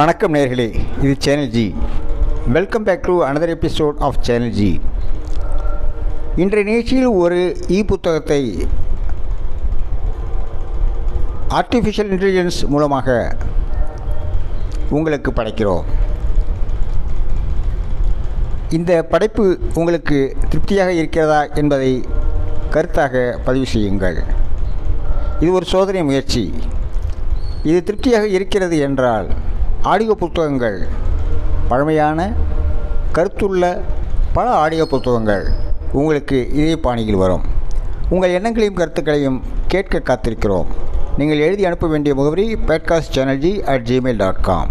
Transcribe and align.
வணக்கம் 0.00 0.34
நேர்களே 0.34 0.66
இது 1.02 1.14
channel 1.24 1.50
G 1.54 1.64
welcome 2.54 2.84
back 2.84 3.02
to 3.08 3.14
another 3.26 3.52
episode 3.54 3.98
of 4.06 4.20
channel 4.26 4.54
G 4.58 4.68
இன்றைய 6.42 6.62
நிகழ்ச்சியில் 6.68 7.08
ஒரு 7.22 7.40
இ 7.76 7.78
புத்தகத்தை 7.90 8.38
ஆர்டிஃபிஷியல் 11.58 12.12
இன்டெலிஜென்ஸ் 12.14 12.60
மூலமாக 12.74 13.18
உங்களுக்கு 14.96 15.32
படைக்கிறோம். 15.40 15.84
இந்த 18.78 19.04
படைப்பு 19.12 19.46
உங்களுக்கு 19.74 20.18
திருப்தியாக 20.48 20.96
இருக்கிறதா 21.02 21.40
என்பதை 21.62 21.92
கருத்தாக 22.76 23.28
பதிவு 23.44 23.68
செய்யுங்கள். 23.76 24.20
இது 25.42 25.52
ஒரு 25.60 25.68
சோதனை 25.76 26.02
முயற்சி. 26.10 26.46
இது 27.70 27.78
திருப்தியாக 27.88 28.26
இருக்கிறது 28.38 28.78
என்றால் 28.88 29.30
ஆடியோ 29.90 30.14
புத்தகங்கள். 30.14 30.86
பழமையான 31.68 32.32
கருத்துள்ள 33.14 33.80
பல 34.32 34.50
ஆடியோ 34.50 34.86
புத்தகங்கள் 34.86 35.46
உங்களுக்கு 35.92 36.50
இதே 36.50 36.76
பாணியில் 36.76 37.14
வரும். 37.14 37.42
உங்கள் 38.08 38.30
எண்ணங்களையும் 38.30 38.76
கருத்துக்களையும் 38.76 39.42
கேட்க 39.66 40.02
காத்திருக்கிறோம். 40.04 40.66
நீங்கள் 41.18 41.38
எழுதி 41.38 41.66
அனுப்ப 41.66 41.86
வேண்டிய 41.86 42.14
முகவரி 42.14 42.46
podcast 42.54 43.12
channel G 43.14 43.62
at 43.62 43.86
Gmail 43.86 44.16
dot 44.16 44.40
com 44.40 44.70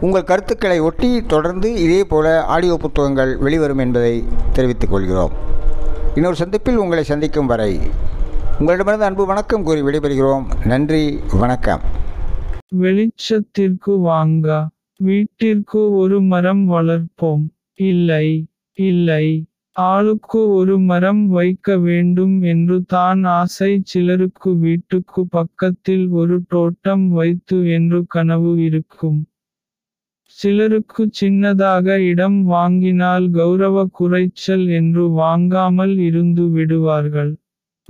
உங்கள் 0.00 0.24
கருத்துக்களை 0.24 0.80
ஒட்டி 0.80 1.22
தொடர்ந்து 1.26 1.74
இதே 1.74 2.04
போல 2.04 2.44
ஆடியோ 2.44 2.76
புத்தகங்கள் 2.80 3.36
வெளிவரும் 3.36 3.78
என்பதை 3.78 4.24
தெரிவித்துக் 4.52 4.90
கொள்கிறோம். 4.90 5.32
இன்னொரு 6.14 6.34
சந்திப்பில் 6.34 6.76
உங்களை 6.76 7.04
சந்திக்கும் 7.04 7.46
வரை 7.46 7.80
உங்களிடமிருந்து 8.58 9.04
அன்பு 9.04 9.26
வணக்கம் 9.26 9.62
கூறி 9.62 9.82
விடைபெறுகிறோம். 9.82 10.44
நன்றி 10.64 11.20
வணக்கம். 11.32 11.98
வெளிச்சத்திற்கு 12.72 13.98
வாங்க. 14.00 14.48
வீட்டிற்கு 15.00 15.92
ஒரு 15.92 16.20
மரம் 16.22 16.70
வளர்ப்போம். 16.70 17.44
இல்லை 17.74 18.26
இல்லை. 18.78 19.24
ஆளுக்கு 19.76 20.40
ஒரு 20.50 20.78
மரம் 20.80 21.28
வைக்க 21.28 21.76
வேண்டும் 21.78 22.42
என்று 22.42 22.84
தான் 22.86 23.24
ஆசை. 23.24 23.80
சிலருக்கு 23.84 24.50
வீட்டுக்கு 24.58 25.26
பக்கத்தில் 25.28 26.08
ஒரு 26.08 26.42
தோட்டம் 26.48 27.08
வைத்து 27.10 27.58
என்று 27.70 28.06
கனவு 28.06 28.52
இருக்கும். 28.62 29.20
சிலருக்கு 30.38 31.02
சின்னதாக 31.20 31.98
இடம் 32.04 32.44
வாங்கினால் 32.44 33.30
கௌரவ 33.30 33.86
குறைச்சல் 33.92 34.66
என்று 34.70 35.08
வாங்காமல் 35.14 35.96
இருந்து 35.98 36.48
விடுவார்கள். 36.48 37.32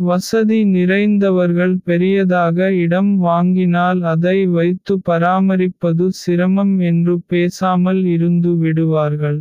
வசதி 0.00 0.58
நிறைந்தவர்கள் 0.64 1.74
பெரியதாக 1.84 2.68
இடம் 2.74 3.12
வாங்கினால் 3.18 4.00
அதை 4.02 4.46
வைத்து 4.46 4.94
பராமரிப்பது 5.08 6.06
சிரமம் 6.20 6.74
என்று 6.80 7.14
பேசாமல் 7.26 8.02
இருந்து 8.06 8.52
விடுவார்கள். 8.56 9.40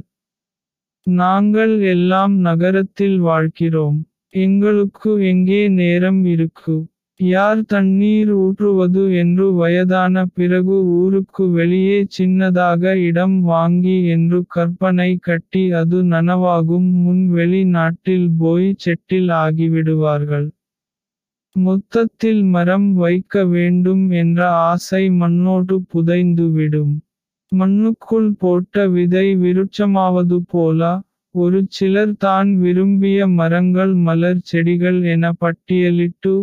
நாங்கள் 1.08 1.76
எல்லாம் 1.88 2.36
நகரத்தில் 2.40 3.20
வாழ்கிறோம். 3.20 4.00
எங்களுக்கு 4.36 5.12
எங்கே 5.24 5.62
நேரம் 5.76 6.22
இருக்கு? 6.26 6.78
யார் 7.20 7.62
தண்ணீர் 7.66 8.30
ஊற்றுவது 8.36 9.02
என்று 9.14 9.46
வயதான 9.54 10.22
பிறகு 10.36 10.76
ஊருக்கு 10.98 11.46
வெளியே 11.52 11.98
சின்னதாக 12.18 12.94
இடம் 13.08 13.36
வாங்கி 13.46 13.96
என்று 14.08 14.38
கற்பனை 14.48 15.10
கட்டி 15.20 15.64
அது 15.72 15.98
நனவாகும். 16.12 16.88
முன் 17.00 17.26
வெளி 17.32 17.62
நாட்டில் 17.74 18.30
போய் 18.40 18.70
செட்டில் 18.86 19.32
ஆகிவிடுவார்கள். 19.40 20.48
மொத்தத்தில் 21.56 22.42
மரம் 22.54 22.90
வைக்க 22.96 23.44
வேண்டும் 23.48 24.06
என்ற 24.22 24.40
ஆசை 24.66 25.04
மண்ணோடு 25.20 25.78
புதைந்துவிடும் 25.94 26.94
மண்ணுக்குள் 27.52 28.32
போட்ட 28.40 28.86
விதை 28.90 29.28
விருட்சமாவது 29.42 30.38
போல 30.52 30.82
ஒரு 31.36 31.60
சிலர் 31.70 32.16
தான் 32.20 32.50
விரும்பிய 32.62 33.28
மரங்கள் 33.36 33.94
மலர் 34.06 34.42
செடிகள் 34.44 35.00
என 35.14 35.34
பட்டியலிட்டு 35.42 36.34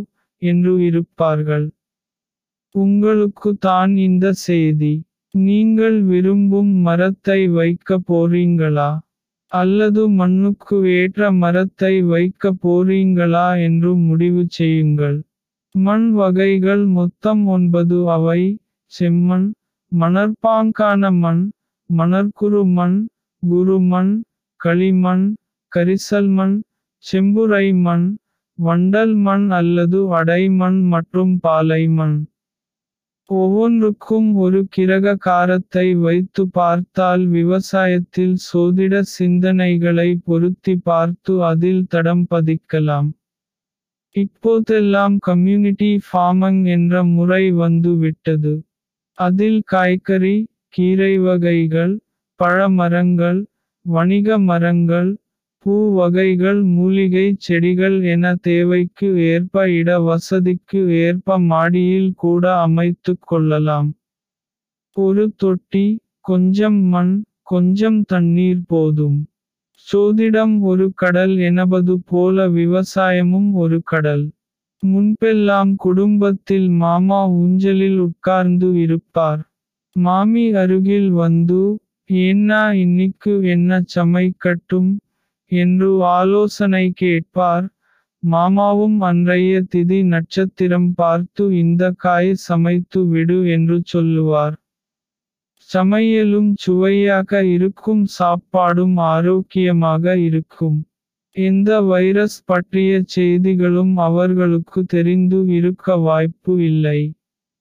என்று 0.43 0.73
இருப்பார்கள். 0.89 1.67
உங்களுக்கு 2.75 3.51
தான் 3.59 3.93
இந்த 4.07 4.27
செய்தி. 4.47 4.95
நீங்கள் 5.35 5.99
விரும்பும் 6.03 6.73
மரத்தை 6.81 7.41
வைக்க 7.49 7.99
போறீங்களா? 8.09 8.91
அல்லது 9.53 10.03
மண்ணுக்கு 10.19 10.77
ஏற்ற 10.99 11.31
மரத்தை 11.43 11.95
வைக்க 12.05 12.53
போறீங்களா 12.65 13.47
என்று 13.61 13.91
முடிவு 14.07 14.43
செய்யுங்கள். 14.49 15.19
மண் 15.75 16.07
வகைகள் 16.13 16.85
மொத்தம் 16.99 17.43
ஒன்பது. 17.47 17.99
அவை 18.09 18.41
செம்மண் 18.93 19.47
மணற்பாங்கான 19.93 21.11
மண் 21.21 21.43
மணற்குரு 21.91 22.63
மண் 22.79 22.97
குருமண் 23.43 24.13
களிமண் 24.61 25.27
கரிசல் 25.73 26.31
மண் 26.31 26.55
செம்புரை 27.05 27.67
மண் 27.87 28.07
வண்டல் 28.59 29.13
மண் 29.25 29.47
அல்லது 29.51 29.99
வடைமண் 30.13 30.79
மற்றும் 30.93 31.33
பாலை 31.39 31.83
மண். 31.89 32.17
ஒவ்வொன்றுக்கும் 33.31 34.29
ஒரு 34.35 34.61
கிரக 34.75 35.15
காரத்தை 35.27 35.85
வைத்து 36.05 36.43
பார்த்தால் 36.49 37.25
விவசாயத்தில் 37.29 38.35
சோதிட 38.47 39.03
சிந்தனைகளை 39.17 40.09
பொருத்தி 40.29 40.75
பார்த்து 40.89 41.35
அதில் 41.45 41.85
தடம் 41.87 42.25
பதிக்கலாம். 42.31 43.11
இப்போதெல்லாம் 44.17 45.17
கம்யூனிட்டி 45.29 45.91
ஃபார்மிங் 46.07 46.63
என்ற 46.77 47.05
முறை 47.17 47.45
வந்து 47.63 47.93
விட்டது. 47.97 48.55
அதில் 49.19 49.61
காய்கறி 49.65 50.37
கீரை 50.69 51.15
வகைகள் 51.19 51.95
பழமரங்கள் 52.41 53.41
வணிக 53.87 54.39
மரங்கள் 54.49 55.11
பூ 55.67 55.95
வகைகள் 55.95 56.63
மூலிகை 56.63 57.35
செடிகள் 57.39 58.03
என 58.03 58.35
தேவைக்கு 58.41 59.07
ஏற்ப 59.25 59.71
இட 59.71 60.01
வசதிக்கு 60.01 60.81
ஏற்ப 60.99 61.39
மாடியில் 61.39 62.13
கூட 62.15 62.59
அமைத்துக் 62.61 63.23
கொள்ளலாம். 63.23 63.89
ஒரு 64.97 65.33
தொட்டி 65.37 65.99
கொஞ்சம் 66.21 66.79
மண் 66.85 67.13
கொஞ்சம் 67.43 68.03
தண்ணீர் 68.03 68.61
போதும். 68.67 69.17
சோதிடம் 69.89 70.61
ஒரு 70.61 70.93
கடல் 70.95 71.37
எனபது 71.39 72.01
போல 72.05 72.47
விவசாயமும் 72.49 73.51
ஒரு 73.53 73.83
கடல். 73.85 74.25
முன்பெல்லாம் 74.83 75.75
குடும்பத்தில் 75.77 76.69
மாமா 76.69 77.29
ஊஞ்சலில் 77.31 77.99
உட்கார்ந்து 77.99 78.73
இருப்பார். 78.81 79.43
மாமி 79.97 80.55
அருகில் 80.55 81.11
வந்து 81.11 81.61
என்ன 82.11 82.51
இன்னிக்கு 82.77 83.43
என்ன 83.47 83.83
சமைக்கட்டும் 83.97 84.91
என்று 85.53 85.89
ஆலோசனை 86.03 86.85
கேட்பார். 86.95 87.67
மாமாவும் 88.23 88.99
அன்றைய 89.01 89.53
திதி 89.75 89.99
நட்சத்திரம் 90.05 90.91
பார்த்து 90.95 91.45
இந்த 91.57 91.91
காய் 91.97 92.33
சமைத்து 92.49 93.01
விடு 93.07 93.39
என்று 93.49 93.77
சொல்லுவார். 93.85 94.57
சமையலும் 95.71 96.51
சுவையாக 96.55 97.43
இருக்கும் 97.47 98.05
சாப்பாடும் 98.19 98.97
ஆரோக்கியமாக 99.15 100.17
இருக்கும். 100.19 100.79
எந்த 101.37 101.71
வைரஸ் 101.83 102.39
பற்றிய 102.45 102.93
செய்திகளும் 103.07 103.95
அவர்களுக்கு 103.99 104.81
தெரிந்து 104.87 105.41
இருக்க 105.59 105.97
வாய்ப்பு 105.99 106.53
இல்லை. 106.63 107.01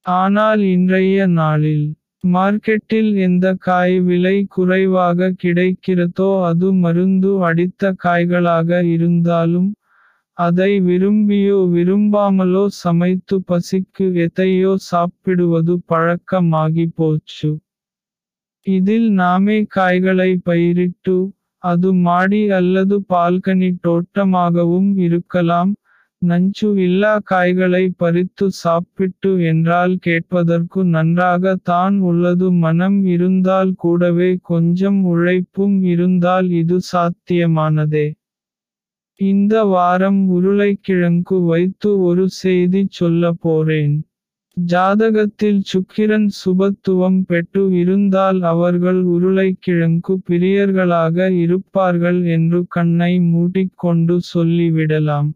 ஆனால் 0.06 0.62
இன்றைய 0.68 1.28
நாளில் 1.28 1.88
மார்க்கெட்டில் 2.26 3.10
எந்த 3.20 3.48
காய் 3.60 3.98
விலை 4.00 4.38
குறைவாக 4.48 5.30
கிடைக்கிறதோ 5.44 6.30
அது 6.46 6.68
மருந்து 6.76 7.32
அடித்த 7.46 7.92
காய்களாக 8.04 8.80
இருந்தாலும் 8.94 9.68
அதை 10.38 10.72
விரும்பியோ 10.88 11.60
விரும்பாமலோ 11.76 12.64
சமைத்து 12.80 13.36
பசிக்கு 13.50 14.06
எதையோ 14.26 14.72
சாப்பிடுவது 14.90 15.76
பழக்கமாகி 15.88 16.86
போச்சு. 16.96 17.52
இதில் 18.66 19.10
நாமே 19.14 19.58
காய்களை 19.70 20.32
பயிரிட்டு 20.44 21.18
அது 21.64 21.90
மாடி 22.08 22.42
அல்லது 22.52 22.96
பால்கனி 23.10 23.70
தோட்டமாகவும் 23.84 24.92
இருக்கலாம் 25.08 25.72
நஞ்சு 26.22 26.68
இல்லா 26.78 27.12
காய்களை 27.24 27.82
பறித்து 27.98 28.46
சாப்பிட்டு 28.60 29.32
என்றால் 29.44 29.94
கேட்பதற்கு 29.98 30.80
நன்றாக 30.86 31.54
தான் 31.64 31.98
உள்ளது. 32.02 32.48
மனம் 32.64 33.00
இருந்தால் 33.06 33.72
கூடவே 33.76 34.30
கொஞ்சம் 34.44 35.00
உழைப்பும் 35.06 35.78
இருந்தால் 35.84 36.50
இது 36.52 36.78
சாத்தியமானதே. 36.92 38.08
இந்த 39.20 39.56
வாரம் 39.66 40.22
உருளைக்கிழங்கு 40.30 41.38
வைத்து 41.46 41.92
ஒரு 42.02 42.26
செய்தி 42.42 42.82
சொல்ல 42.92 43.32
போறேன். 43.46 43.96
ஜாதகத்தில் 44.58 45.62
சுக்கிரன் 45.72 46.28
சுபத்துவம் 46.42 47.22
பெற்று 47.26 47.64
இருந்தால் 47.76 48.40
அவர்கள் 48.44 49.02
உருளைக்கிழங்கு 49.16 50.14
பிரியர்களாக 50.30 51.18
இருப்பார்கள் 51.44 52.22
என்று 52.30 52.62
கண்ணை 52.70 53.14
மூடிக்கொண்டு 53.32 54.18
சொல்லிவிடலாம். 54.34 55.32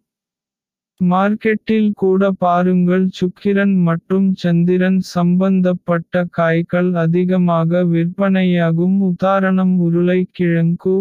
மார்க்கெட்டில் 1.00 1.92
கூட 1.94 2.30
பாருங்கள் 2.38 3.06
சுக்கிரன் 3.20 3.76
மற்றும் 3.84 4.26
சந்திரன் 4.34 5.00
சம்பந்தப்பட்ட 5.00 6.24
காய்கள் 6.30 6.90
அதிகமாக 6.94 7.84
விற்பனையாகும். 7.84 8.98
உதாரணம் 9.02 9.74
உருளைக்கிழங்கு 9.80 10.96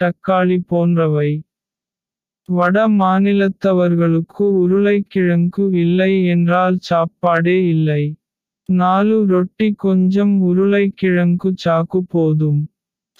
தக்காளி 0.00 0.58
போன்றவை. 0.66 1.30
வட 2.48 2.76
மாநிலத்தவர்களுக்கு 2.98 4.44
உருளைக்கிழங்கு 4.62 5.64
இல்லை 5.74 6.12
என்றால் 6.26 6.76
சாப்பாடே 6.80 7.58
இல்லை. 7.66 8.02
நாலு 8.68 9.26
ரொட்டி 9.26 9.68
கொஞ்சம் 9.76 10.34
உருளைக்கிழங்கு 10.40 11.50
சாக்கு 11.64 12.02
போதும். 12.08 12.60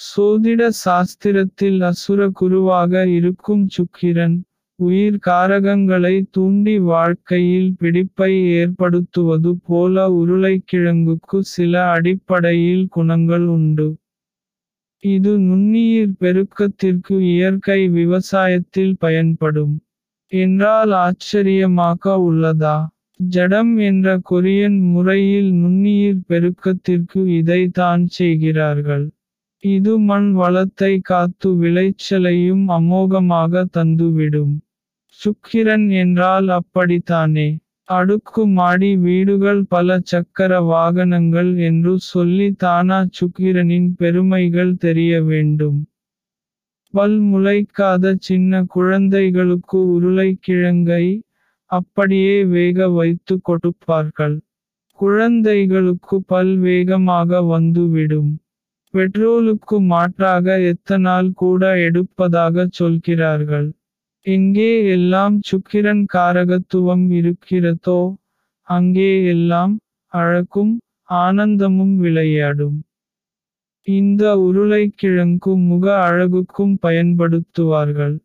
சோதிட 0.00 0.62
சாஸ்திரத்தில் 0.84 1.80
அசுர 1.82 2.28
குருவாக 2.32 2.92
இருக்கும் 3.08 3.64
சுக்கிரன் 3.76 4.36
உயிர் 4.78 5.16
காரகங்களை 5.26 6.12
தூண்டி 6.30 6.74
வாழ்க்கையில் 6.88 7.70
பிடிப்பை 7.78 8.30
ஏற்படுத்துவது 8.58 9.50
போல 9.66 10.04
உருளைக்கிழங்குக்கு 10.10 11.38
சில 11.52 11.72
அடிப்படையில் 11.94 12.84
குணங்கள் 12.88 13.46
உண்டு. 13.46 13.86
இது 15.04 15.32
நுண்ணுயிர் 15.38 16.14
பெருக்கத்திற்கு 16.18 17.16
இயற்கை 17.32 17.80
விவசாயத்தில் 17.96 18.94
பயன்படும். 18.98 19.74
என்றால் 20.32 20.94
ஆச்சரியமாக 21.06 22.14
உள்ளதா? 22.28 22.76
ஜடம் 23.20 23.74
என்ற 23.80 24.16
கொரியன் 24.30 24.78
முறையில் 24.92 25.50
நுண்ணுயிர் 25.52 26.22
பெருக்கத்திற்கு 26.28 27.20
இதை 27.30 27.60
தான் 27.70 28.06
செய்கிறார்கள். 28.18 29.06
இது 29.64 29.92
மண் 29.98 30.30
வளத்தை 30.32 30.92
காத்து 31.02 31.48
விளைச்சலையும் 31.56 32.64
அமோகமாக 32.70 33.66
தந்துவிடும். 33.76 34.54
சுக்கிரன் 35.20 35.86
என்றால் 35.92 36.48
அப்படித்தானே? 36.48 37.48
அடுக்கு 37.88 38.46
மாடி 38.46 38.96
வீடுகள் 38.96 39.64
பல 39.68 39.98
சக்கர 40.04 40.60
வாகனங்கள் 40.62 41.50
என்று 41.58 41.98
சொல்லி 41.98 42.50
தானா 42.56 42.98
சுக்கிரனின் 43.20 43.88
பெருமைகள் 43.96 44.74
தெரிய 44.76 45.22
வேண்டும். 45.22 45.78
பல் 46.94 47.18
முளைக்காத 47.22 48.14
சின்ன 48.18 48.62
குழந்தைகளுக்கு 48.64 49.78
உருளைக்கிழங்கை 49.94 51.04
அப்படியே 51.70 52.44
வேக 52.44 52.88
வைத்து 52.88 53.40
கொடுப்பார்கள். 53.40 54.36
குழந்தைகளுக்கு 54.98 56.22
பல் 56.26 56.56
வேகமாக 56.58 57.42
வந்துவிடும். 57.42 58.30
பெட்ரோலுக்கு 58.94 59.76
மாற்றாக 59.86 60.58
எத்தனால் 60.62 61.32
கூட 61.32 61.62
எடுப்பதாக 61.88 62.66
சொல்கிறார்கள். 62.70 63.68
எங்கே 64.28 64.70
எல்லாம் 64.88 65.36
சுக்கிரன் 65.48 66.02
காரகத்துவம் 66.14 67.04
இருக்கிறதோ 67.18 68.00
அங்கே 68.68 69.12
எல்லாம் 69.26 69.74
அழகும் 70.12 70.72
ஆனந்தமும் 71.18 71.94
விளையாடும். 71.96 72.78
இந்த 73.88 74.22
உருளைக்கிழங்கு 74.38 75.52
முக 75.68 75.84
அழகுக்கும் 76.08 76.74
பயன்படுத்துவார்கள். 76.82 78.16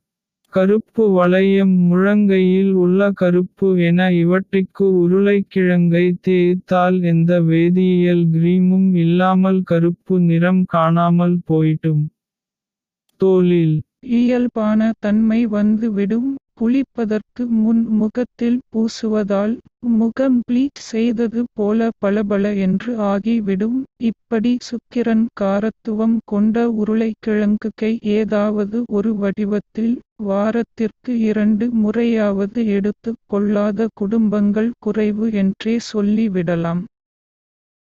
கருப்பு 0.53 1.03
வளையம் 1.11 1.75
முழங்கையில் 1.89 2.73
உள்ள 2.77 3.11
கருப்பு 3.13 3.69
என 3.81 4.09
இவற்றிற்கு 4.13 4.87
உருளைக்கிழங்கை 5.03 6.05
தேய்த்தால் 6.21 6.97
எந்த 7.03 7.39
வேதியியல் 7.43 8.25
கிரீமும் 8.33 8.89
இல்லாமல் 8.95 9.61
கருப்பு 9.63 10.17
நிறம் 10.27 10.63
காணாமல் 10.67 11.37
போயிட்டும் 11.45 12.03
தோலில் 13.21 13.75
இயல்பான 14.13 14.91
தன்மை 14.99 15.41
வந்துவிடும். 15.47 16.29
குளிப்பதற்கு 16.59 17.43
முன் 17.57 17.83
முகத்தில் 17.91 18.57
பூசுவதால் 18.71 19.53
முகம் 19.93 20.37
ப்ளீட் 20.47 20.81
செய்தது 20.89 21.41
போல 21.53 21.89
பளபள 21.99 22.51
என்று 22.65 22.91
ஆகிவிடும். 23.05 23.79
இப்படி 24.01 24.51
சுக்கிரன் 24.69 25.25
காரத்துவம் 25.41 26.17
கொண்ட 26.25 26.65
உருளைக்கிழங்குக்கை 26.81 27.91
ஏதாவது 28.17 28.79
ஒரு 28.91 29.11
வடிவத்தில் 29.15 29.93
வாரத்திற்கு 30.23 31.13
இரண்டு 31.21 31.65
முறையாவது 31.75 32.59
எடுத்துக் 32.75 33.21
கொள்ளாத 33.27 33.87
குடும்பங்கள் 33.93 34.71
குறைவு 34.79 35.27
என்றே 35.33 35.75
சொல்லிவிடலாம். 35.93 36.81